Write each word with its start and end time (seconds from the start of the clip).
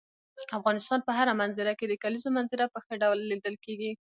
د 0.35 0.37
افغانستان 0.57 0.99
په 1.03 1.11
هره 1.17 1.33
منظره 1.41 1.73
کې 1.79 1.85
د 1.87 1.93
کلیزو 2.03 2.29
منظره 2.37 2.65
په 2.73 2.77
ښکاره 2.83 3.01
ډول 3.03 3.19
لیدل 3.31 3.55
کېږي. 3.65 3.91